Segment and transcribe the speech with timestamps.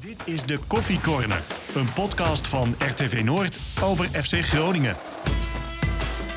[0.00, 1.42] Dit is de Koffie Corner,
[1.74, 4.96] een podcast van RTV Noord over FC Groningen.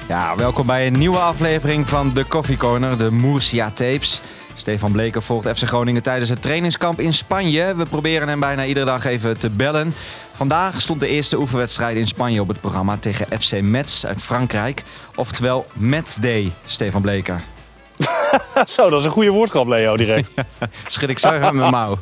[0.08, 4.22] Ja, welkom bij een nieuwe aflevering van de Coffee Corner, de Murcia Tapes.
[4.56, 7.76] Stefan Bleker volgt FC Groningen tijdens het trainingskamp in Spanje.
[7.76, 9.94] We proberen hem bijna iedere dag even te bellen.
[10.32, 14.84] Vandaag stond de eerste oefenwedstrijd in Spanje op het programma tegen FC Metz uit Frankrijk.
[15.16, 17.53] Oftewel Metz Day, Stefan Bleker.
[18.68, 20.30] Zo, dat is een goede woordgrap, Leo, direct.
[20.88, 21.98] Schud ik zuiver met mijn mouw.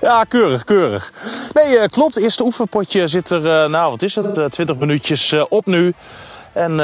[0.00, 1.12] Ja, keurig, keurig.
[1.52, 2.14] Nee, eh, klopt.
[2.14, 5.66] Het eerste oefenpotje zit er, eh, nou wat is het, eh, 20 minuutjes eh, op
[5.66, 5.94] nu.
[6.52, 6.76] En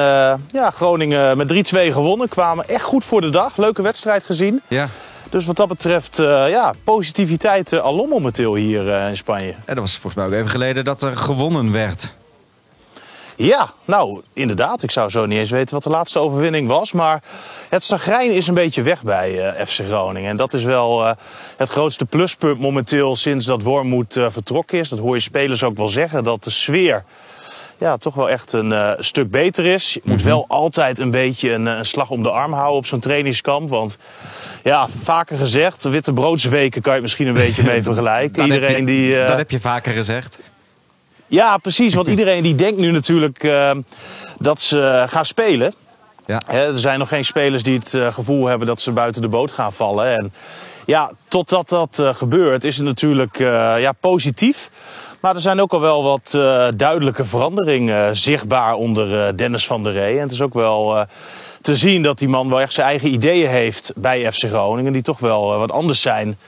[0.52, 2.28] ja, Groningen met 3-2 gewonnen.
[2.28, 3.56] Kwamen echt goed voor de dag.
[3.56, 4.60] Leuke wedstrijd gezien.
[4.68, 4.88] Ja,
[5.30, 6.16] Dus wat dat betreft,
[6.48, 9.50] ja, positiviteit uh, alom momenteel hier in Spanje.
[9.50, 12.14] en dat was volgens mij ook even geleden dat er gewonnen werd.
[13.36, 14.82] Ja, nou, inderdaad.
[14.82, 16.92] Ik zou zo niet eens weten wat de laatste overwinning was.
[16.92, 17.22] Maar
[17.68, 20.30] het zagrijn is een beetje weg bij eh, FC Groningen.
[20.30, 21.12] En dat is wel eh,
[21.56, 24.88] het grootste pluspunt momenteel sinds dat Wormoed eh, vertrokken is.
[24.88, 26.24] Dat hoor je spelers ook wel zeggen.
[26.24, 27.04] Dat de sfeer
[27.78, 29.92] ja, toch wel echt een stuk beter is.
[29.92, 33.00] Je moet wel altijd een beetje een, een slag om de arm houden op zo'n
[33.00, 33.68] trainingskamp.
[33.68, 33.98] Want
[34.62, 38.44] ja, vaker gezegd, witte broodsweken kan je misschien een beetje mee vergelijken.
[38.44, 39.24] Iedereen je- die...
[39.26, 40.38] Dat heb je vaker gezegd.
[41.32, 41.94] Ja, precies.
[41.94, 43.70] Want iedereen die denkt nu natuurlijk eh,
[44.38, 45.74] dat ze gaan spelen.
[46.26, 46.40] Ja.
[46.46, 49.50] Er zijn nog geen spelers die het eh, gevoel hebben dat ze buiten de boot
[49.50, 50.16] gaan vallen.
[50.16, 50.32] En
[50.86, 54.70] ja, totdat dat eh, gebeurt is het natuurlijk eh, ja, positief.
[55.20, 56.38] Maar er zijn ook al wel wat
[56.76, 60.16] duidelijke veranderingen zichtbaar onder Dennis van der Rey.
[60.16, 61.06] En het is ook wel
[61.60, 64.92] te zien dat die man wel echt zijn eigen ideeën heeft bij FC Groningen.
[64.92, 66.38] Die toch wel wat anders zijn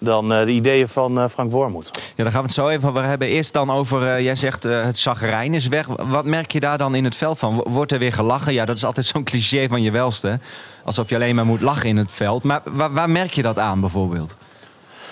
[0.00, 1.90] dan eh, de ideeën van eh, Frank Wormoed.
[2.16, 3.28] Ja, daar gaan we het zo even over hebben.
[3.28, 5.86] Eerst dan over, eh, jij zegt het zagrijn is weg.
[5.86, 7.54] Wat merk je daar dan in het veld van?
[7.54, 8.52] Wo- Wordt er weer gelachen?
[8.52, 10.38] Ja, dat is altijd zo'n cliché van je welste.
[10.84, 12.44] Alsof je alleen maar moet lachen in het veld.
[12.44, 14.36] Maar waar, waar merk je dat aan bijvoorbeeld?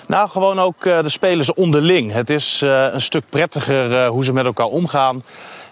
[0.06, 2.12] Nou, gewoon ook de spelers onderling.
[2.12, 5.22] Het is een stuk prettiger hoe ze met elkaar omgaan.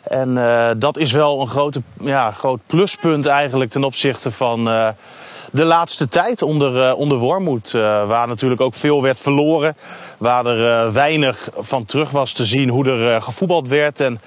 [0.03, 0.35] En
[0.79, 4.69] dat is wel een grote, ja, groot pluspunt eigenlijk ten opzichte van
[5.53, 7.75] de laatste tijd onder, eh onder Wormoed.
[7.75, 9.77] eh, waar natuurlijk ook veel werd verloren.
[10.19, 14.01] Waar er eh, weinig van terug was te zien hoe er gevoetbald werd.
[14.01, 14.21] En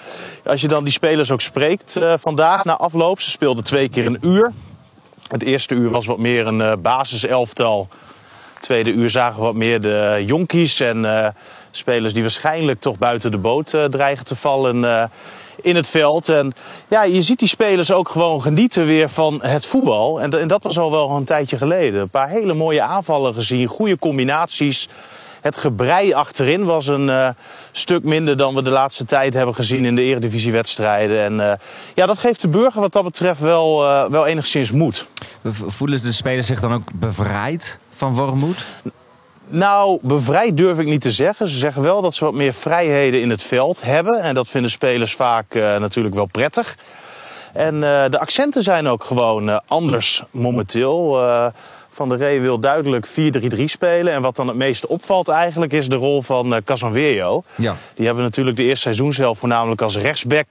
[0.45, 3.21] als je dan die spelers ook spreekt vandaag na afloop.
[3.21, 4.53] Ze speelden twee keer een uur.
[5.27, 7.87] Het eerste uur was wat meer een basiselftal.
[8.59, 11.33] Tweede uur zagen we wat meer de jonkies en
[11.71, 15.09] spelers die waarschijnlijk toch buiten de boot dreigen te vallen
[15.61, 16.29] in het veld.
[16.29, 16.53] En
[16.87, 20.21] ja, je ziet die spelers ook gewoon genieten weer van het voetbal.
[20.21, 22.01] En, en dat was al wel een tijdje geleden.
[22.01, 24.89] Een paar hele mooie aanvallen gezien, goede combinaties.
[25.41, 27.29] Het gebrei achterin was een eh,
[27.71, 31.23] stuk minder dan we de laatste tijd hebben gezien in de eredivisiewedstrijden.
[31.23, 31.57] En eh,
[31.95, 35.07] ja, dat geeft de burger wat dat betreft wel, eh, wel enigszins moed.
[35.43, 38.65] Voelen de spelers zich dan ook bevrijd van Wormoed?
[39.51, 41.49] Nou, bevrijd durf ik niet te zeggen.
[41.49, 44.21] Ze zeggen wel dat ze wat meer vrijheden in het veld hebben.
[44.21, 46.77] En dat vinden spelers vaak eh, natuurlijk wel prettig.
[47.53, 51.17] En eh, de accenten zijn ook gewoon eh, anders momenteel.
[51.91, 54.13] Van der Rey wil duidelijk 4-3-3 spelen.
[54.13, 57.43] En wat dan het meeste opvalt eigenlijk is de rol van Casanverio.
[57.55, 57.75] Ja.
[57.95, 60.47] Die hebben natuurlijk de eerste seizoen zelf voornamelijk als rechtsback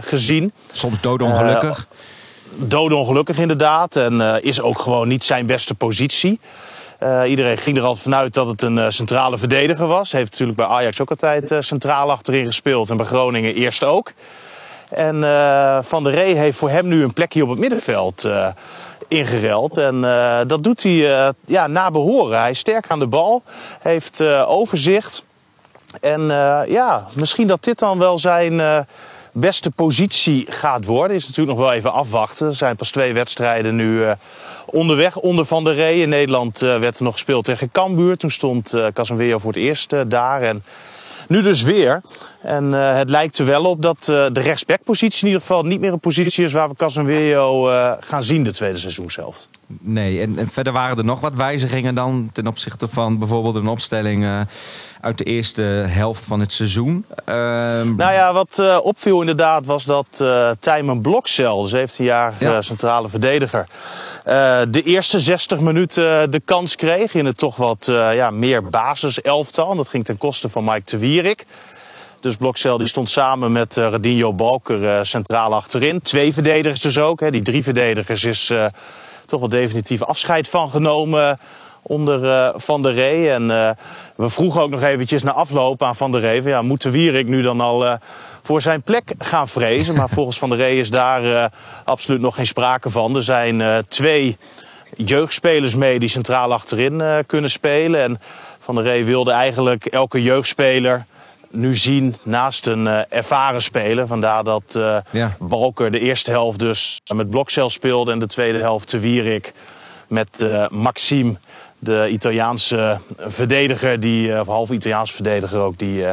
[0.00, 0.52] gezien.
[0.72, 1.86] Soms doodongelukkig.
[2.54, 3.96] Doodongelukkig inderdaad.
[3.96, 6.40] En is ook gewoon niet zijn beste positie.
[7.00, 10.12] Eh, iedereen ging er altijd vanuit dat het een eh, centrale verdediger was.
[10.12, 12.90] Heeft natuurlijk bij Ajax ook altijd eh, centraal achterin gespeeld.
[12.90, 14.12] En bij Groningen eerst ook.
[14.88, 15.14] En
[15.84, 18.28] Van der Rey heeft voor hem nu een plekje op het middenveld
[19.08, 19.78] ingereld.
[19.78, 20.00] En
[20.46, 22.40] dat doet hij ja, na behoren.
[22.40, 23.42] Hij is sterk aan de bal.
[23.80, 25.24] Heeft overzicht.
[26.00, 26.20] En
[26.68, 28.86] ja, misschien dat dit dan wel zijn
[29.32, 31.16] beste positie gaat worden.
[31.16, 32.46] Is natuurlijk nog wel even afwachten.
[32.46, 34.12] Er zijn pas twee wedstrijden nu eh,
[34.66, 36.00] onderweg onder Van der Rey.
[36.00, 38.16] In Nederland eh, werd er nog gespeeld tegen Cambuur.
[38.16, 40.42] Toen stond eh Casemiro voor het eerst daar.
[40.42, 40.62] En
[41.28, 42.00] nu dus weer.
[42.42, 45.80] En eh, het lijkt er wel op dat eh, de rechtsbackpositie in ieder geval niet
[45.80, 49.48] meer een positie is waar we Casemiro eh gaan zien de tweede seizoenshelft.
[49.66, 53.68] Nee, en, en verder waren er nog wat wijzigingen dan ten opzichte van bijvoorbeeld een
[53.68, 54.46] opstelling
[55.00, 57.04] uit de eerste helft van het seizoen.
[57.24, 62.62] Ehm, Nou ja, wat opviel inderdaad was dat eh Tijmen Blokcel, 17 jaar Ja.
[62.62, 63.66] centrale verdediger,
[64.70, 69.76] de eerste 60 minuten de kans kreeg in het toch wat ja, meer basiselftal.
[69.76, 71.44] Dat ging ten koste van Mike de Wierik.
[72.20, 76.00] Dus Blokcel die stond samen met Radinho Balker eh, centraal achterin.
[76.00, 77.20] Twee verdedigers dus ook.
[77.20, 77.30] Hè.
[77.30, 78.66] Die drie verdedigers is eh,
[79.26, 81.38] toch wel definitief afscheid van genomen
[81.82, 83.34] onder Van der Rey.
[83.34, 83.46] En
[84.16, 87.26] we vroegen ook nog eventjes na afloop aan Van der van, Ja, moet de Wierik
[87.26, 87.98] nu dan al
[88.42, 89.94] voor zijn plek gaan vrezen?
[89.94, 91.50] Maar volgens Van der Rey is daar
[91.84, 93.16] absoluut nog geen sprake van.
[93.16, 94.36] Er zijn twee
[94.96, 98.02] jeugdspelers mee die centraal achterin kunnen spelen.
[98.02, 98.20] En
[98.58, 101.06] Van der Rey wilde eigenlijk elke jeugdspeler
[101.50, 104.06] nu zien naast een uh, ervaren speler.
[104.06, 104.78] Vandaar dat
[105.10, 105.36] ja.
[105.38, 109.52] Balker de eerste helft dus met Blokcel speelde en de tweede helft te Wierik
[110.08, 111.34] met uh, Maxime,
[111.78, 116.04] de Italiaanse verdediger, die, of half Italiaanse verdediger ook, die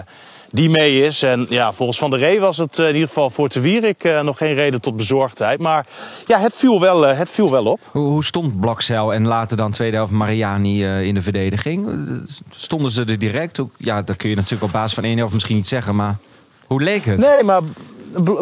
[0.51, 1.23] die mee is.
[1.23, 4.21] En ja, volgens Van der Ree was het in ieder geval voor Te Wierik uh,
[4.21, 5.59] nog geen reden tot bezorgdheid.
[5.59, 5.85] Maar
[6.25, 7.79] ja, het viel wel, uh, het viel wel op.
[7.91, 11.87] Hoe, hoe stond Blokcel en later dan tweede helft Mariani uh, in de verdediging?
[12.49, 13.59] Stonden ze er direct?
[13.77, 16.15] Ja, dat kun je natuurlijk op basis van één helft misschien niet zeggen, maar
[16.67, 17.17] hoe leek het?
[17.17, 17.61] Nee, maar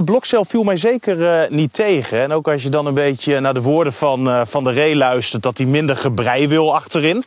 [0.05, 2.21] Blokcel viel mij zeker niet tegen.
[2.21, 5.43] En ook als je dan een beetje naar de woorden van Van der Ree luistert...
[5.43, 7.25] dat hij minder gebrei wil achterin...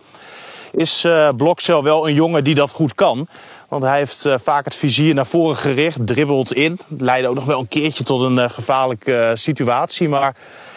[0.72, 3.28] is Blokcel wel een jongen die dat goed kan...
[3.68, 6.78] Want hij heeft uh, vaak het vizier naar voren gericht, dribbelt in.
[6.98, 10.08] Leidde ook nog wel een keertje tot een uh, gevaarlijke uh, situatie.
[10.08, 10.36] Maar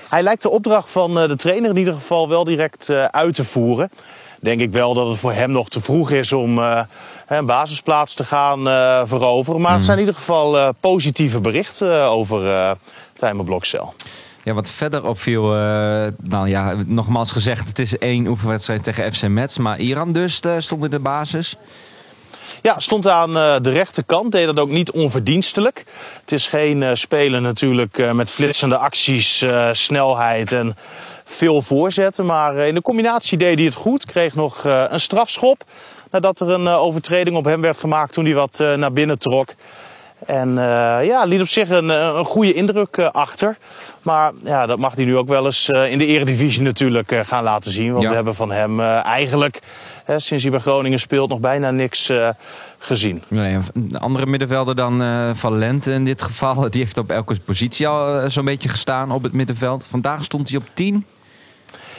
[0.09, 3.89] hij lijkt de opdracht van de trainer in ieder geval wel direct uit te voeren.
[4.41, 6.57] Denk ik wel dat het voor hem nog te vroeg is om
[7.27, 8.63] een basisplaats te gaan
[9.07, 9.61] veroveren.
[9.61, 12.71] Maar het zijn in ieder geval positieve berichten over uh,
[13.13, 13.93] Tijmen Blokcel.
[14.43, 15.43] Ja, wat verder opviel,
[16.21, 19.57] nou ja, nogmaals gezegd, het is één oefenwedstrijd tegen FC Metz.
[19.57, 21.57] Maar Iran dus stond in de basis.
[22.63, 24.31] Ja, stond aan eh, de rechterkant.
[24.31, 25.85] Deed dat ook niet onverdienstelijk.
[26.21, 30.77] Het is geen uh, speler natuurlijk uh, met flitsende acties, snelheid en
[31.25, 32.25] veel voorzetten.
[32.25, 34.05] Maar in de combinatie deed hij het goed.
[34.05, 35.63] Kreeg nog een strafschop.
[36.11, 39.49] Nadat er een overtreding op hem werd gemaakt toen hij wat naar binnen trok.
[40.25, 40.53] En
[41.03, 43.57] ja, liet op zich een, een goede indruk achter.
[44.01, 47.71] Maar ja, dat mag hij nu ook wel eens in de eredivisie natuurlijk gaan laten
[47.71, 47.93] zien.
[47.93, 49.59] Want we hebben van hem eigenlijk
[50.17, 52.11] sinds hij bij Groningen speelt nog bijna niks
[52.77, 53.23] gezien.
[53.27, 55.01] Nee, een andere middenvelder dan
[55.35, 56.55] Valente in dit geval.
[56.69, 59.85] Die heeft op elke positie al zo'n beetje gestaan op het middenveld.
[59.85, 61.05] Vandaag stond hij op 10.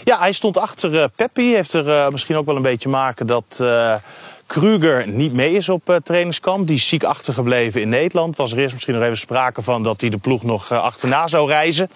[0.05, 1.55] Ja, hij stond achter Peppi.
[1.55, 3.65] Heeft er misschien ook wel een beetje maken dat
[4.53, 6.67] Kruger niet mee is op trainingskamp.
[6.67, 8.37] Die is ziek achtergebleven in Nederland.
[8.37, 11.49] Was er eerst misschien nog even sprake van dat hij de ploeg nog achterna zou
[11.49, 11.91] reizen.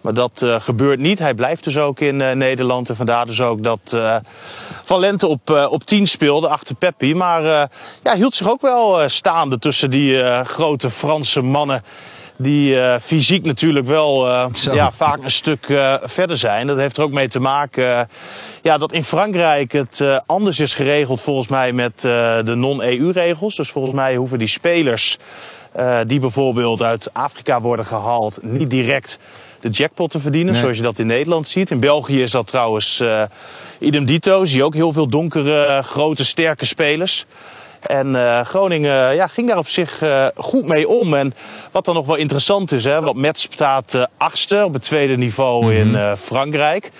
[0.00, 1.18] Maar dat uh, gebeurt niet.
[1.18, 2.88] Hij blijft dus ook in Nederland.
[2.88, 3.98] En vandaar dus ook dat
[4.84, 7.14] Valente op, op 10 speelde achter Peppi.
[7.14, 7.42] Maar
[8.02, 11.82] ja, hield zich ook wel staande tussen die grote Franse mannen.
[12.36, 14.28] Die fysiek natuurlijk wel
[14.72, 15.66] ja, vaak een stuk
[16.02, 16.66] verder zijn.
[16.66, 18.08] Dat heeft er ook mee te maken
[18.62, 23.56] ja, dat in Frankrijk het anders is geregeld volgens mij met de non-EU-regels.
[23.56, 25.18] Dus volgens mij hoeven die spelers
[26.06, 29.18] die bijvoorbeeld uit Afrika worden gehaald niet direct
[29.60, 31.70] de jackpot te verdienen, zoals je dat in Nederland ziet.
[31.70, 33.02] In België is dat trouwens
[33.78, 34.44] idem dito.
[34.44, 37.26] Zie je ook heel veel donkere, grote, sterke spelers.
[37.86, 41.14] En uh, Groningen ja, ging daar op zich uh, goed mee om.
[41.14, 41.34] En
[41.70, 45.64] wat dan nog wel interessant is, hè, wat Metz staat achtste op het tweede niveau
[45.64, 45.94] mm -hmm.
[45.96, 46.90] in Frankrijk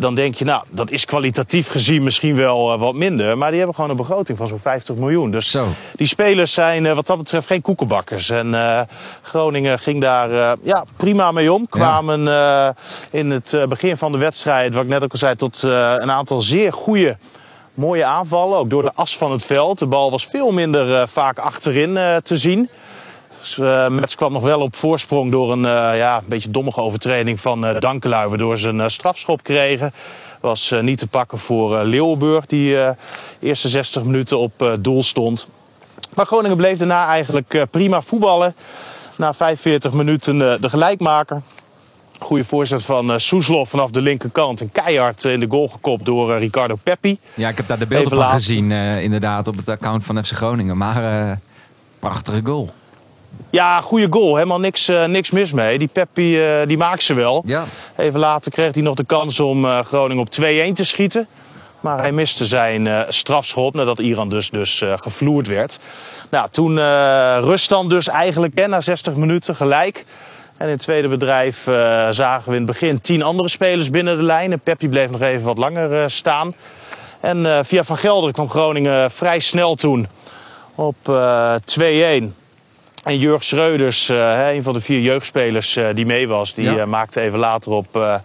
[0.00, 3.38] dan denk je, nou, dat is kwalitatief gezien misschien wel uh, wat minder.
[3.38, 5.30] Maar die hebben gewoon een begroting van zo'n 50 miljoen.
[5.30, 5.66] Dus Zo.
[5.92, 8.30] die spelers zijn uh, wat dat betreft geen koekenbakkers.
[8.30, 8.80] En uh,
[9.22, 11.68] Groningen ging daar ja, prima mee om.
[11.68, 12.74] Kwamen ja.
[13.10, 16.40] in het begin van de wedstrijd, wat ik net ook al zei, tot een aantal
[16.40, 17.16] zeer goede
[17.80, 18.58] mooie aanvallen.
[18.58, 19.78] Ook door de as van het veld.
[19.78, 22.68] De bal was veel minder vaak achterin te zien.
[23.38, 25.62] Dus, uh, Mets kwam nog wel op voorsprong door een
[25.96, 29.92] ja, beetje dommige overtreding van uh, Dankelui, waardoor ze een strafschop kregen.
[30.40, 32.96] Was niet te pakken voor Leeuwenburg, die de
[33.40, 35.48] eerste 60 minuten op doel stond.
[36.14, 38.54] Maar Groningen bleef daarna eigenlijk prima voetballen.
[39.16, 41.42] Na 45 minuten de gelijkmaker.
[42.20, 44.60] Goede voorzet van uh, Soeslof vanaf de linkerkant.
[44.60, 47.18] En keihard in de goal gekopt door uh, Ricardo Peppi.
[47.34, 48.36] Ja, ik heb daar de beelden Even van laat.
[48.42, 50.76] gezien uh, inderdaad op het account van FC Groningen.
[50.76, 51.38] Maar
[51.98, 52.70] prachtige goal.
[53.50, 54.34] Ja, goede goal.
[54.34, 55.78] Helemaal niks, uh, niks mis mee.
[55.78, 57.42] Die Peppi uh, die maakt ze wel.
[57.46, 57.64] Ja.
[57.96, 61.26] Even later kreeg hij nog de kans om uh, Groningen op 2-1 te schieten.
[61.80, 65.78] Maar hij miste zijn strafschop nadat Iran dus, dus gevloerd werd.
[66.30, 66.76] Nou, toen
[67.40, 70.04] ruststand dus eigenlijk hè, na 60 minuten gelijk.
[70.60, 71.62] En in het tweede bedrijf
[72.10, 74.52] zagen we in het begin tien andere spelers binnen de lijn.
[74.52, 76.54] En Peppi bleef nog even wat langer staan.
[77.20, 80.06] En via Van Gelder kwam Groningen vrij snel toen
[80.74, 81.02] op 2-1.
[83.04, 86.86] En Jurg Schreuders, een van de vier jeugdspelers die mee was, die ja.
[86.86, 88.20] maakte even later op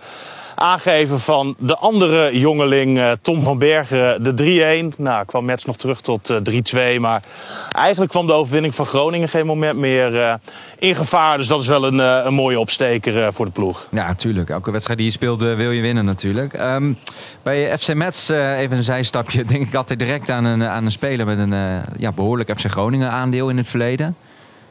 [0.55, 4.95] aangeven van de andere jongeling Tom van Bergen de 3-1.
[4.97, 6.33] Nou, kwam Mets nog terug tot
[6.75, 6.99] 3-2.
[6.99, 7.23] Maar
[7.71, 10.39] eigenlijk kwam de overwinning van Groningen geen moment meer
[10.77, 11.37] in gevaar.
[11.37, 13.87] Dus dat is wel een, een mooie opsteker voor de ploeg.
[13.91, 14.49] Ja, natuurlijk.
[14.49, 16.59] Elke wedstrijd die je speelt wil je winnen natuurlijk.
[16.59, 16.97] Um,
[17.43, 21.25] bij FC Mets, even een zijstapje, denk ik altijd direct aan een, aan een speler
[21.25, 24.15] met een ja, behoorlijk FC Groningen aandeel in het verleden.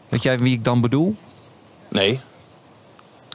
[0.09, 1.17] Weet jij wie ik dan bedoel?
[1.89, 2.21] Nee.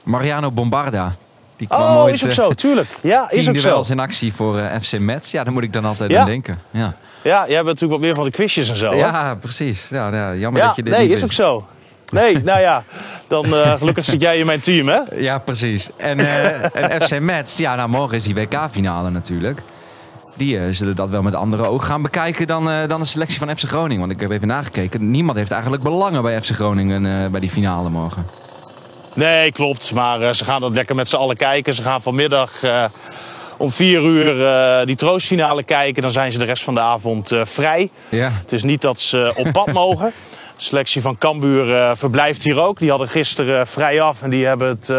[0.03, 1.15] Mariano Bombarda.
[1.59, 2.87] Die kwam oh, ooit, is ook zo, tuurlijk.
[3.01, 3.69] Ja, is ook zo.
[3.69, 5.31] wel eens in actie voor uh, FC Metz.
[5.31, 6.19] Ja, daar moet ik dan altijd ja.
[6.19, 6.59] aan denken.
[6.71, 6.93] Ja.
[7.23, 8.95] Ja, jij bent natuurlijk wat meer van de quizjes en zo.
[8.95, 9.87] Ja, precies.
[9.89, 11.67] Ja, ja, jammer Ja, dat je dit nee, niet is ook zo.
[12.09, 12.83] Nee, nou ja,
[13.27, 14.99] dan eh, gelukkig zit jij in mijn team, hè?
[15.15, 15.89] Ja, precies.
[15.95, 19.61] En, eh, en FC Metz, ja, nou morgen is die WK-finale natuurlijk.
[20.39, 23.39] Die eh, zullen dat wel met andere ogen gaan bekijken dan, eh, dan de selectie
[23.39, 23.99] van FC Groningen.
[23.99, 25.11] Want ik heb even nagekeken.
[25.11, 28.25] Niemand heeft eigenlijk belangen bij FC Groningen eh, bij die finale morgen.
[29.13, 29.91] Nee, klopt.
[29.91, 31.73] Maar eh, ze gaan dat lekker met z'n allen kijken.
[31.73, 32.85] Ze gaan vanmiddag eh,
[33.57, 36.01] om vier uur eh, die troostfinale kijken.
[36.01, 37.89] Dan zijn ze de rest van de avond vrij.
[38.09, 38.31] Ja.
[38.41, 40.13] Het is niet dat ze op pad mogen.
[40.57, 42.79] De selectie van Cambuur verblijft hier ook.
[42.79, 44.89] Die hadden gisteren vrij af en die hebben het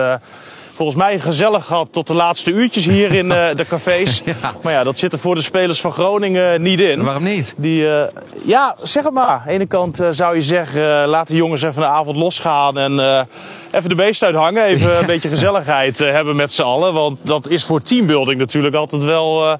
[0.81, 4.23] volgens mij gezellig gehad tot de laatste uurtjes hier in eh, de cafés.
[4.63, 7.03] Maar ja, dat zit er voor de spelers van Groningen niet in.
[7.03, 7.55] Waarom niet?
[7.57, 8.09] Die, eh,
[8.45, 9.27] ja, zeg het maar.
[9.27, 12.79] Aan de ene kant eh, zou je zeggen, laat de jongens even de avond losgaan
[12.79, 13.27] en
[13.71, 14.65] even de beest uithangen.
[14.65, 16.93] Even een beetje gezelligheid hebben met z'n allen.
[16.93, 19.59] Want dat is voor teambuilding natuurlijk altijd wel,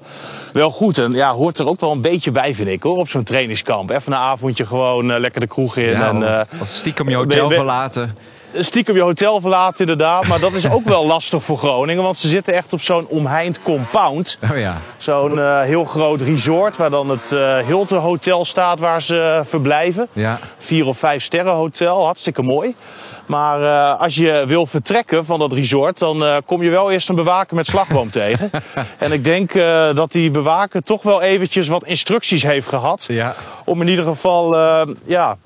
[0.53, 0.97] wel goed.
[0.97, 3.89] En ja, hoort er ook wel een beetje bij, vind ik hoor, op zo'n trainingskamp.
[3.89, 5.89] Even een avondje gewoon lekker de kroeg in.
[5.89, 8.15] Ja, en, of, of stiekem je hotel verlaten.
[8.55, 10.27] Stiekem je hotel verlaten inderdaad.
[10.27, 12.03] Maar dat is ook wel lastig voor Groningen.
[12.03, 14.37] Want ze zitten echt op zo'n omheind compound.
[14.51, 14.77] Oh ja.
[14.97, 19.45] Zo'n eh, heel groot resort waar dan het eh Hilton Hotel staat waar ze eh,
[19.45, 20.07] verblijven.
[20.13, 20.39] Ja.
[20.57, 22.75] Vier of vijf sterren hotel, hartstikke mooi.
[23.25, 23.65] Maar
[23.95, 27.65] als je wil vertrekken van dat resort, dan kom je wel eerst een bewaker met
[27.67, 28.49] slagboom tegen.
[28.97, 29.53] En ik denk
[29.95, 33.05] dat die bewaker toch wel eventjes wat instructies heeft gehad.
[33.07, 33.35] Ja.
[33.65, 34.57] Om in ieder geval
[35.05, 35.37] ja,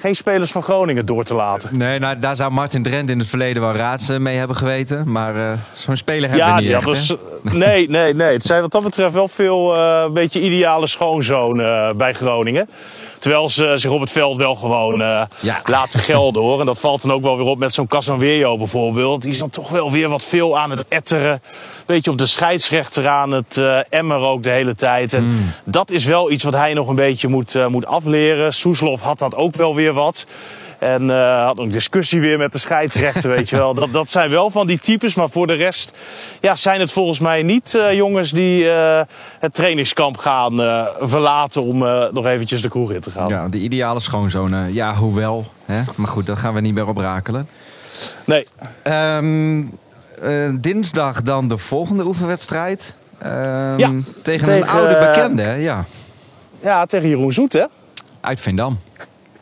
[0.00, 1.78] geen spelers van Groningen door te laten.
[1.78, 5.12] Nee, nou, daar zou Martin Drent in het verleden wel raad mee hebben geweten.
[5.12, 8.32] Maar eh, zo'n speler hebben we niet echt, nee, nee, nee.
[8.32, 12.68] Het zijn wat dat betreft wel veel eh, beetje ideale schoonzonen eh, bij Groningen.
[13.20, 15.60] Terwijl ze zich op het veld wel gewoon eh, Ja.
[15.64, 16.60] laten gelden hoor.
[16.60, 19.22] En dat valt dan ook wel weer op met zo'n Casanwejo bijvoorbeeld.
[19.22, 21.42] Die is dan toch wel weer wat veel aan het etteren.
[21.86, 25.12] Beetje op de scheidsrechter aan het eh emmer ook de hele tijd.
[25.12, 25.52] En Hmm.
[25.64, 28.52] dat is wel iets wat hij nog een beetje moet, eh, moet afleren.
[28.54, 30.26] Soeslof had dat ook wel weer wat.
[30.80, 33.74] En eh, had ook discussie weer met de scheidsrechter, weet je wel.
[33.74, 35.98] Dat, dat zijn wel van die types, maar voor de rest
[36.40, 39.02] ja, zijn het volgens mij niet eh, jongens die eh,
[39.40, 40.54] het trainingskamp gaan
[41.00, 41.78] verlaten om
[42.12, 43.28] nog eventjes de kroeg in te gaan.
[43.28, 44.54] Ja, de ideale schoonzoon.
[44.54, 45.46] eh, ja, hoewel.
[45.64, 45.82] Hè?
[45.96, 47.48] Maar goed, dat gaan we niet meer oprakelen.
[48.24, 48.46] Nee,
[48.82, 49.62] Ehm,
[50.22, 52.94] eh, dinsdag dan de volgende oefenwedstrijd.
[53.18, 53.90] Ehm, Ja,
[54.22, 55.84] tegen, een oude bekende, ja.
[56.62, 57.64] ja, tegen Jeroen Zoet hè.
[58.20, 58.78] Uit Veendam.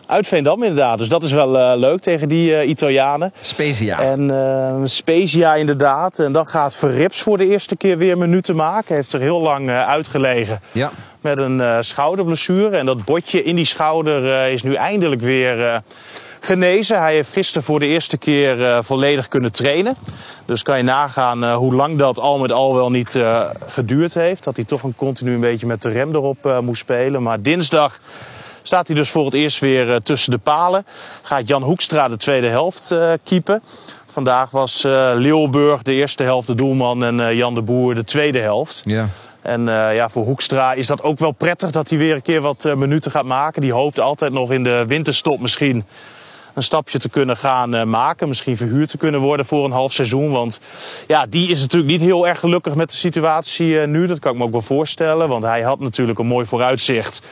[0.08, 3.32] Uit Veendam inderdaad, dus dat is wel eh, leuk tegen die eh, Italianen.
[3.40, 4.00] Spezia.
[4.00, 6.18] En eh Spezia inderdaad.
[6.18, 8.94] En dan gaat Verrips voor de eerste keer weer minuten maken.
[8.94, 10.90] Heeft er heel lang uitgelegen Ja.
[11.20, 12.76] met een schouderblessure.
[12.76, 15.82] En dat botje in die schouder is nu eindelijk weer
[16.40, 17.00] genezen.
[17.00, 19.94] Hij heeft gisteren voor de eerste keer volledig kunnen trainen.
[20.44, 23.18] Dus kan je nagaan hoe lang dat al met al wel niet
[23.66, 24.44] geduurd heeft.
[24.44, 27.22] Dat hij toch een continu een beetje met de rem erop moest spelen.
[27.22, 27.98] Maar dinsdag
[28.68, 30.86] staat hij dus voor het eerst weer eh, tussen de palen.
[31.22, 33.62] Gaat Jan Hoekstra de tweede helft eh keepen.
[34.12, 38.40] Vandaag was eh Leeuwburg de eerste helft de doelman en Jan de Boer de tweede
[38.40, 38.82] helft.
[38.84, 39.08] ja.
[39.42, 42.74] En ja, voor Hoekstra is dat ook wel prettig dat hij weer een keer wat
[42.76, 43.60] minuten gaat maken.
[43.60, 45.84] Die hoopt altijd nog in de winterstop misschien
[46.54, 48.28] een stapje te kunnen gaan eh, maken.
[48.28, 50.30] Misschien verhuurd te kunnen worden voor een half seizoen.
[50.30, 50.60] Want
[51.06, 54.06] ja, die is natuurlijk niet heel erg gelukkig met de situatie eh, nu.
[54.06, 55.28] Dat kan ik me ook wel voorstellen.
[55.28, 57.22] Want hij had natuurlijk een mooi vooruitzicht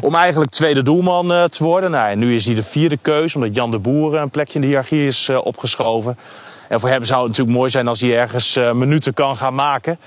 [0.00, 1.90] om eigenlijk tweede doelman eh, te worden.
[1.90, 4.60] Nou, en nu is hij de vierde keus, omdat Jan de Boer een plekje in
[4.60, 6.18] de hiërarchie is opgeschoven.
[6.68, 9.98] En voor hem zou het natuurlijk mooi zijn als hij ergens minuten kan gaan maken.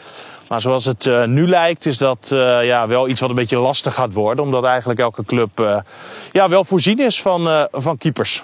[0.48, 3.58] Maar zoals het eh, nu lijkt, is dat eh, ja, wel iets wat een beetje
[3.58, 4.44] lastig gaat worden.
[4.44, 5.78] Omdat eigenlijk elke club eh,
[6.32, 8.42] ja, wel voorzien is van, van keepers.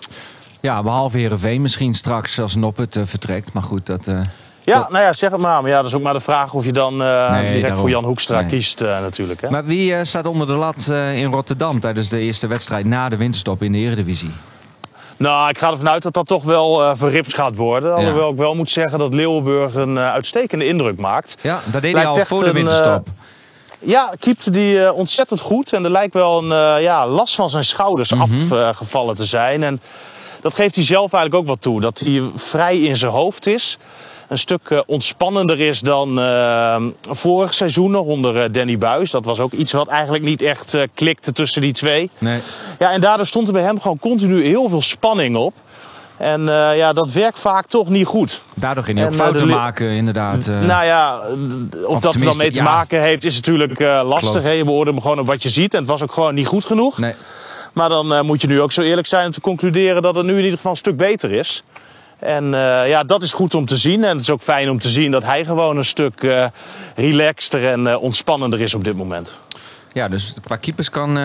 [0.60, 3.53] ja, behalve Heerenveen misschien straks als Noppet vertrekt.
[3.53, 4.05] Maar goed, dat...
[4.63, 5.62] Ja, nou ja, zeg het maar.
[5.62, 7.08] Maar ja, dat is ook maar de vraag of je dan Nee,
[7.46, 7.79] direct daarom.
[7.79, 8.50] voor Jan Hoekstra Nee.
[8.50, 9.41] kiest natuurlijk.
[9.41, 9.50] Hè?
[9.50, 13.63] Maar wie staat onder de lat in Rotterdam tijdens de eerste wedstrijd na de winterstop
[13.63, 14.31] in de Eredivisie?
[15.22, 17.96] Nou, ik ga ervan uit dat dat toch wel eh verrips gaat worden.
[17.96, 21.38] Alhoewel ik wel moet zeggen dat Leeuwenburg een eh, uitstekende indruk maakt.
[21.42, 23.08] Ja, dat deed hij al voor de een, winterstop.
[23.80, 25.74] Ja, keepte die eh, ontzettend goed.
[25.74, 29.63] En er lijkt wel een eh, ja, last van zijn schouders afgevallen te zijn.
[29.63, 29.82] En
[30.42, 31.82] dat geeft hij zelf eigenlijk ook wat toe.
[31.82, 33.78] Dat hij vrij in zijn hoofd is.
[34.32, 39.12] Een stuk eh, ontspannender is dan eh, vorig seizoen nog onder eh, Danny Buis.
[39.12, 42.10] Dat was ook iets wat eigenlijk niet echt klikte tussen die twee.
[42.18, 42.40] Nee.
[42.80, 45.54] Ja, en daardoor stond er bij hem gewoon continu heel veel spanning op.
[46.18, 46.44] En
[46.76, 48.42] ja, dat werkt vaak toch niet goed.
[48.54, 50.48] Daardoor ging hij ook En, fouten de maken, inderdaad.
[50.48, 51.22] Nou ja,
[51.86, 52.64] of, dat er dan mee te ja.
[52.64, 54.44] maken heeft, is natuurlijk lastig.
[54.44, 54.52] Hè?
[54.52, 55.74] Je beoordeelt hem gewoon op wat je ziet.
[55.74, 56.98] En het was ook gewoon niet goed genoeg.
[56.98, 57.14] Nee.
[57.74, 60.32] Maar dan moet je nu ook zo eerlijk zijn om te concluderen dat het nu
[60.32, 61.64] in ieder geval een stuk beter is.
[62.22, 64.04] En eh, ja, dat is goed om te zien.
[64.04, 66.46] En het is ook fijn om te zien dat hij gewoon een stuk eh
[66.96, 69.38] relaxter en eh, ontspannender is op dit moment.
[69.94, 71.20] Ja, dus qua keepers kan,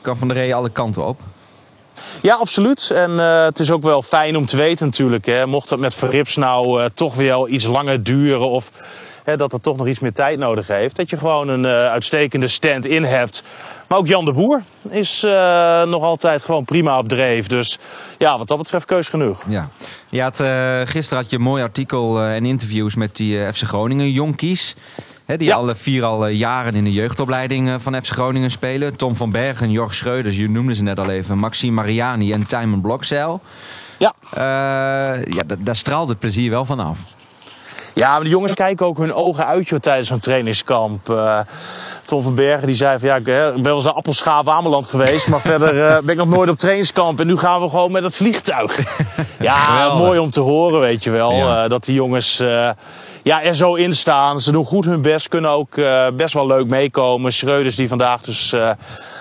[0.00, 1.20] kan Van der Rey alle kanten op.
[2.22, 2.90] Ja, absoluut.
[2.90, 5.26] En het is ook wel fijn om te weten natuurlijk.
[5.26, 8.48] Hè, mocht dat met Verrips nou toch weer iets langer duren...
[8.48, 8.70] of
[9.24, 10.96] hè, dat het toch nog iets meer tijd nodig heeft...
[10.96, 13.42] dat je gewoon een eh, uitstekende stand-in hebt.
[13.88, 17.46] Maar ook Jan de Boer is eh, nog altijd gewoon prima op dreef.
[17.46, 17.78] Dus
[18.18, 19.44] ja, wat dat betreft keus genoeg.
[19.48, 19.68] Ja.
[20.08, 24.10] Je had, eh, gisteren had je een mooi artikel en interviews met die FC Groningen
[24.10, 24.74] jonkies.
[25.26, 25.54] Hè, die Ja.
[25.56, 28.96] alle vier al jaren in de jeugdopleiding van FC Groningen spelen.
[28.96, 31.38] Tom van Bergen, Jorg Schreuders, je noemde ze net al even.
[31.38, 33.40] Maxime Mariani en Tijmen Blokzeil.
[33.98, 34.12] Ja.
[35.24, 36.98] Ja, da- daar straalt het plezier wel vanaf.
[37.94, 41.10] Ja, maar de jongens kijken ook hun ogen uit joh, tijdens zo'n trainingskamp.
[41.10, 41.38] Eh,
[42.04, 44.86] Tom van Bergen die zei van ja, ik eh, ben wel eens naar Appelschaap Ameland
[44.86, 47.20] geweest, maar verder eh, ben ik nog nooit op trainingskamp.
[47.20, 48.78] En nu gaan we gewoon met het vliegtuig.
[49.40, 49.98] ja, Geweldig.
[49.98, 51.32] mooi om te horen, weet je wel.
[51.32, 51.68] Ja.
[51.68, 52.36] dat die jongens
[53.22, 54.40] ja, er zo in staan.
[54.40, 55.74] Ze doen goed hun best, kunnen ook
[56.16, 57.32] best wel leuk meekomen.
[57.32, 58.54] Schreuders die vandaag dus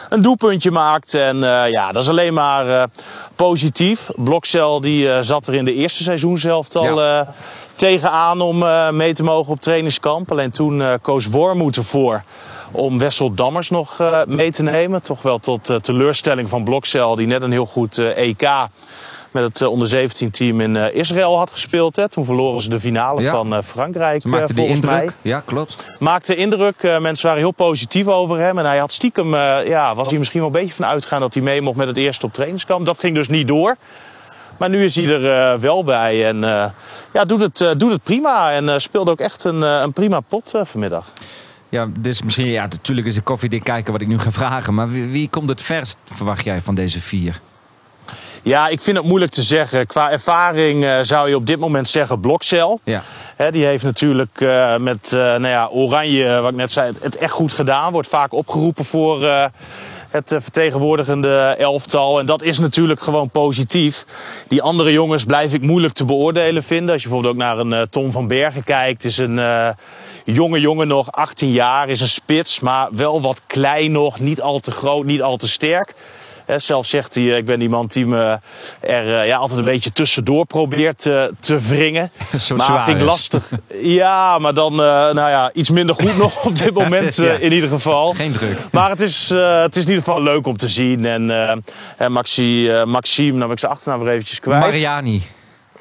[0.09, 1.13] een doelpuntje maakt.
[1.13, 1.37] En
[1.69, 2.87] ja, dat is alleen maar
[3.35, 4.09] positief.
[4.15, 7.33] Blokcel die zat er in de eerste seizoen zelf al Ja.
[7.71, 10.31] Eh, tegenaan om eh, mee te mogen op trainingskamp.
[10.31, 12.23] Alleen toen eh, koos Wormoed ervoor
[12.71, 15.01] om Wessel Dammers nog eh, mee te nemen.
[15.01, 18.47] Toch wel tot teleurstelling van Blokcel die net een heel goed EK
[19.31, 21.95] met het onder 17 team in Israël had gespeeld.
[21.95, 22.09] Hè.
[22.09, 23.31] Toen verloren ze de finale Ja.
[23.31, 24.95] van Frankrijk Ze maakte volgens indruk.
[24.97, 25.87] mij Ja, klopt.
[25.99, 26.97] maakte indruk.
[26.99, 28.57] Mensen waren heel positief over hem.
[28.59, 29.35] En hij had stiekem,
[29.65, 31.97] ja, was hij misschien wel een beetje van uitgegaan dat hij mee mocht met het
[31.97, 32.85] eerste op trainingskamp.
[32.85, 33.75] Dat ging dus niet door.
[34.61, 36.69] Maar nu is hij er eh, wel bij en eh,
[37.13, 38.51] ja, doet, het, eh, doet het prima.
[38.51, 41.05] En speelde ook echt een, een prima pot vanmiddag.
[41.69, 44.73] Ja, dus misschien, ja, natuurlijk is de koffiedik kijken wat ik nu ga vragen.
[44.73, 47.39] Maar wie, wie komt het verst, verwacht jij, van deze vier?
[48.43, 49.87] Ja, ik vind het moeilijk te zeggen.
[49.87, 52.79] Qua ervaring zou je op dit moment zeggen Blokcel.
[52.83, 53.03] Ja.
[53.51, 54.39] Die heeft natuurlijk
[54.79, 57.91] met nou ja, Oranje, wat ik net zei, het, het echt goed gedaan.
[57.91, 59.49] Wordt vaak opgeroepen voor
[60.11, 62.19] het eh, vertegenwoordigende elftal.
[62.19, 64.05] En dat is natuurlijk gewoon positief.
[64.47, 66.93] Die andere jongens blijf ik moeilijk te beoordelen vinden.
[66.93, 69.05] Als je bijvoorbeeld ook naar een eh, Tom van Bergen kijkt.
[69.05, 69.69] Is een eh,
[70.25, 72.59] jonge jongen nog, 18 jaar, is een spits.
[72.59, 75.93] Maar wel wat klein nog, niet al te groot, niet al te sterk.
[76.45, 78.39] Hè, zelf zegt hij, eh, ik ben iemand die me
[78.79, 82.11] er eh, ja, altijd een beetje tussendoor probeert eh, te wringen.
[82.57, 83.49] Maar vind ik lastig.
[83.81, 87.33] Ja, maar dan eh, nou ja, iets minder goed nog op dit moment eh, Ja.
[87.33, 88.11] in ieder geval.
[88.13, 88.57] Geen druk.
[88.71, 91.05] Maar het is, eh, het is in ieder geval leuk om te zien.
[91.05, 91.55] En eh,
[91.97, 94.61] en Maxi, eh, Maxime, nou ben ik zijn achternaam weer eventjes kwijt.
[94.61, 95.21] Mariani.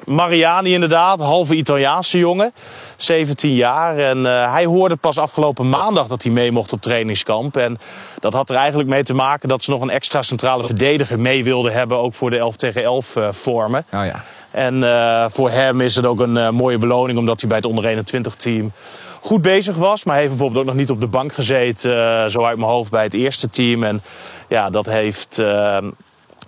[0.05, 2.53] Mariani inderdaad, halve Italiaanse jongen,
[2.95, 3.97] 17 jaar.
[3.97, 7.57] En eh, hij hoorde pas afgelopen maandag dat hij mee mocht op trainingskamp.
[7.57, 7.77] En
[8.19, 11.43] dat had er eigenlijk mee te maken dat ze nog een extra centrale verdediger mee
[11.43, 11.97] wilden hebben.
[11.97, 13.85] Ook voor de 11 tegen 11 eh, vormen.
[13.93, 14.23] Oh ja.
[14.51, 17.85] En eh, voor hem is het ook een mooie beloning omdat hij bij het onder
[17.85, 18.71] 21 team
[19.19, 20.03] goed bezig was.
[20.03, 22.91] Maar hij heeft bijvoorbeeld ook nog niet op de bank gezeten, zo uit mijn hoofd
[22.91, 23.83] bij het eerste team.
[23.83, 24.01] En
[24.47, 25.41] ja, dat heeft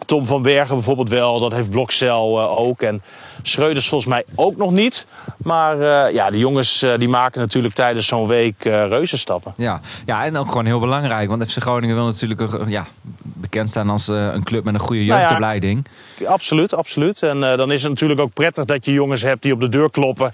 [0.05, 2.81] Tom van Bergen bijvoorbeeld wel, dat heeft Blokcel ook.
[2.81, 3.01] En
[3.43, 5.05] Schreuders volgens mij ook nog niet.
[5.37, 9.53] Maar eh, ja, de jongens eh, die maken natuurlijk tijdens zo'n week eh reuzenstappen.
[9.57, 9.81] Ja.
[10.05, 11.29] ja, en ook gewoon heel belangrijk.
[11.29, 15.01] Want FC Groningen wil natuurlijk ja, bekend staan als eh, een club met een goede
[15.01, 15.85] Nou ja, jeugdopleiding.
[16.25, 17.23] Absoluut, absoluut.
[17.23, 19.69] En eh, dan is het natuurlijk ook prettig dat je jongens hebt die op de
[19.69, 20.33] deur kloppen.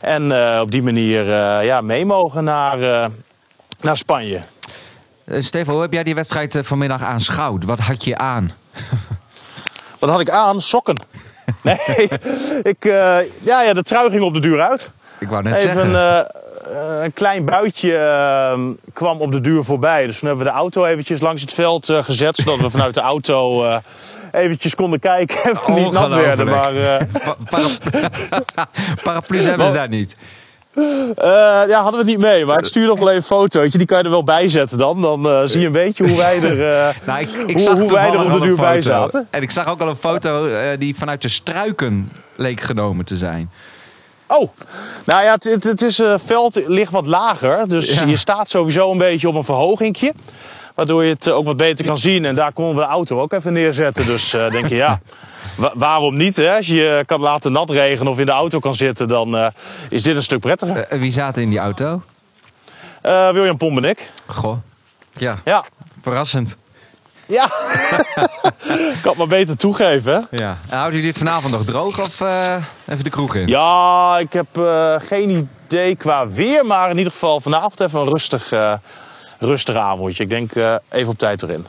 [0.00, 3.08] En eh, op die manier eh, ja, mee mogen naar, eh,
[3.80, 4.42] naar Spanje.
[5.38, 7.64] Stefan, hoe heb jij die wedstrijd vanmiddag aanschouwd?
[7.64, 8.50] Wat had je aan?
[10.00, 10.60] Wat had ik aan?
[10.60, 11.02] Sokken.
[11.66, 12.08] Nee,
[12.72, 14.90] ik, eh, ja, ja, de trui ging op de duur uit.
[15.18, 15.94] Ik wou net Even zeggen.
[15.94, 16.22] een,
[16.66, 18.58] eh, een klein buitje eh,
[18.92, 20.06] kwam op de duur voorbij.
[20.06, 22.36] Dus toen hebben we de auto eventjes langs het veld eh, gezet.
[22.36, 23.64] Zodat we vanuit de auto
[24.32, 25.42] eventjes konden kijken.
[25.42, 26.46] En we niet nat werden.
[26.46, 27.06] Maar
[29.02, 30.16] Paraplu's hebben ze daar niet.
[30.76, 32.44] Eh, ja, hadden we het niet mee.
[32.44, 33.78] Maar ik stuur nog wel even een fotootje.
[33.78, 35.02] Die kan je er wel bij zetten dan.
[35.02, 37.78] Dan eh, zie je een beetje hoe wij er, eh, Nou, ik, ik hoe, zag
[37.78, 39.26] hoe wij er op de duur bij zaten.
[39.30, 43.50] En ik zag ook al een foto die vanuit de struiken leek genomen te zijn.
[44.26, 44.50] Oh,
[45.04, 47.68] nou ja, het, het, het is, veld ligt wat lager.
[47.68, 48.04] Dus Ja.
[48.04, 50.12] je staat sowieso een beetje op een verhogingje.
[50.74, 52.24] Waardoor je het ook wat beter kan zien.
[52.24, 54.06] En daar konden we de auto ook even neerzetten.
[54.06, 55.00] Dus denk je, ja,
[55.56, 56.36] wa- waarom niet?
[56.36, 56.56] Hè?
[56.56, 59.46] Als je je kan laten nat regenen of in de auto kan zitten, dan eh,
[59.90, 60.76] is dit een stuk prettiger.
[60.76, 62.02] Eh, wie zaten in die auto?
[63.02, 64.10] Eh William Pomp en ik.
[64.26, 64.56] Goh.
[65.12, 65.64] Ja, Ja.
[66.02, 66.56] verrassend.
[67.26, 67.44] Ja.
[67.44, 70.26] ik kan het maar beter toegeven.
[70.30, 70.36] Hè?
[70.36, 70.56] Ja.
[70.68, 72.54] En houden jullie het vanavond nog droog of eh,
[72.86, 73.46] even de kroeg in?
[73.48, 76.66] Ja, ik heb eh, geen idee qua weer.
[76.66, 78.72] Maar in ieder geval vanavond even een rustig, eh
[79.38, 80.22] rustig avondje.
[80.22, 81.66] Ik denk eh, even op tijd erin.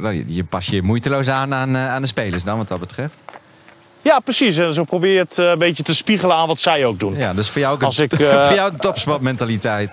[0.00, 2.80] Nou, je, je pas je moeiteloos aan aan, eh, aan de spelers dan, wat dat
[2.80, 3.22] betreft.
[4.02, 4.56] Ja, precies.
[4.56, 7.16] En zo probeer je het eh, een beetje te spiegelen aan wat zij ook doen.
[7.16, 9.92] Ja, dus voor jou ook een, ik, eh, voor jou een topsportmentaliteit.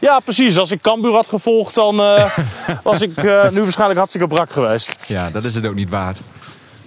[0.00, 0.58] Ja, precies.
[0.58, 2.36] Als ik Cambuur had gevolgd, dan eh,
[2.82, 4.96] was ik eh, nu waarschijnlijk hartstikke brak geweest.
[5.06, 6.22] Ja, dat is het ook niet waard.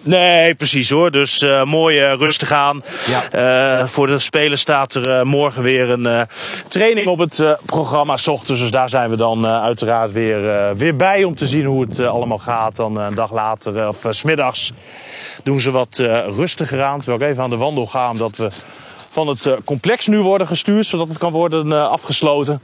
[0.04, 1.12] Nee, precies hoor.
[1.12, 2.84] Dus eh, mooi eh, rustig aan.
[3.08, 3.80] Ja.
[3.80, 6.28] Eh, voor de spelers staat er morgen weer een
[6.68, 8.18] training op het programma.
[8.18, 11.82] 's ochtends, dus daar zijn we dan uiteraard weer, weer bij om te zien hoe
[11.82, 12.76] het allemaal gaat.
[12.76, 14.72] Dan een dag later, of 's smiddags,
[15.44, 15.98] doen ze wat
[16.36, 17.00] rustiger aan.
[17.00, 18.50] Terwijl ik even aan de wandel ga, omdat we
[19.10, 22.62] van het complex nu worden gestuurd, zodat het kan worden afgesloten.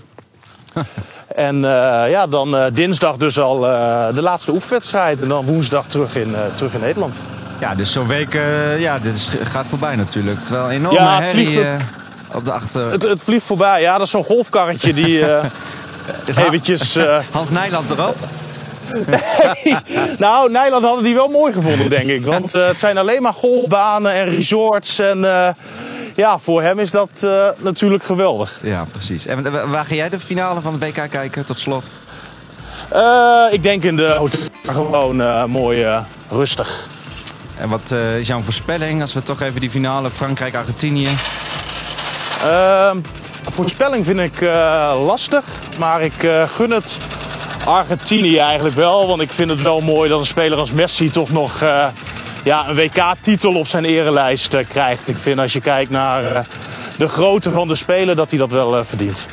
[1.36, 5.22] En eh, ja, dan eh, dinsdag dus al eh, de laatste oefenwedstrijd.
[5.22, 7.20] En dan woensdag terug in, terug in Nederland.
[7.60, 8.40] Ja, dus zo'n week,
[8.78, 10.44] ja, dit is, gaat voorbij natuurlijk.
[10.44, 11.74] Terwijl enorme Ja, herrie eh,
[12.34, 12.92] op de achter...
[12.92, 13.82] Het, het vliegt voorbij.
[13.82, 15.20] Ja, dat is zo'n golfkarretje die
[16.26, 16.98] Is eventjes...
[17.32, 18.16] Hans Nijland erop?
[20.18, 22.26] nou, Nijland hadden die wel mooi gevonden, denk ik.
[22.26, 25.00] Want het zijn alleen maar golfbanen en resorts.
[25.00, 25.26] En
[26.20, 28.60] ja, voor hem is dat eh, natuurlijk geweldig.
[28.64, 29.26] Ja, precies.
[29.26, 31.90] En wa- waar ga jij de finale van de WK kijken, tot slot?
[32.90, 36.88] Eh, ik denk in de hotel gewoon eh, mooi eh, rustig.
[37.58, 41.10] En wat eh, is jouw voorspelling als we toch even die finale Frankrijk-Argentinië...
[42.44, 42.98] Ehm,
[43.52, 45.44] voorspelling vind ik eh, lastig,
[45.80, 46.98] maar ik eh, gun het
[47.66, 49.08] Argentinië eigenlijk wel.
[49.08, 51.88] Want ik vind het wel mooi dat een speler als Messi toch nog eh,
[52.44, 55.08] ja, een WK-titel op zijn erelijst eh, krijgt.
[55.08, 56.44] Ik vind als je kijkt naar eh,
[56.98, 59.26] de grootte van de speler dat hij dat wel eh, verdient.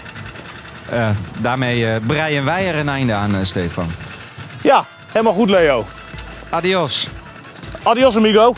[1.38, 3.90] Daarmee breien wij er een einde aan, Stefan.
[4.61, 5.85] Ja, helemaal goed Leo.
[6.49, 7.09] Adios.
[7.83, 8.55] Adios amigo.